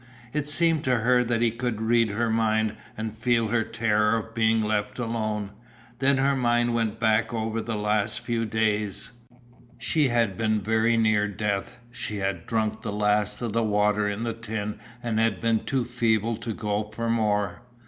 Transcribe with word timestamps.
It 0.33 0.47
seemed 0.47 0.83
to 0.85 1.01
her 1.01 1.23
that 1.23 1.43
he 1.43 1.51
could 1.51 1.79
read 1.79 2.09
her 2.09 2.31
mind 2.31 2.75
and 2.97 3.15
feel 3.15 3.49
her 3.49 3.63
terror 3.63 4.17
of 4.17 4.33
being 4.33 4.63
left 4.63 4.97
alone. 4.97 5.51
Then 5.99 6.17
her 6.17 6.35
mind 6.35 6.73
went 6.73 6.99
back 6.99 7.31
over 7.35 7.61
the 7.61 7.75
last 7.75 8.19
few 8.19 8.47
days. 8.47 9.11
She 9.77 10.07
had 10.07 10.35
been 10.35 10.59
very 10.59 10.97
near 10.97 11.27
death. 11.27 11.77
She 11.91 12.15
had 12.17 12.47
drunk 12.47 12.81
the 12.81 12.91
last 12.91 13.43
of 13.43 13.53
the 13.53 13.61
water 13.61 14.09
in 14.09 14.23
the 14.23 14.33
tin 14.33 14.79
and 15.03 15.19
had 15.19 15.39
been 15.39 15.65
too 15.65 15.85
feeble 15.85 16.35
to 16.37 16.51
go 16.51 16.85
for 16.91 17.07
more. 17.07 17.61